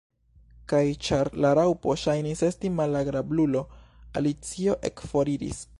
Kaj 0.71 0.79
ĉar 1.07 1.29
la 1.45 1.51
Raŭpo 1.59 1.95
ŝajnis 2.05 2.43
esti 2.49 2.73
malagrablulo, 2.81 3.65
Alicio 4.21 4.79
ekforiris. 4.93 5.67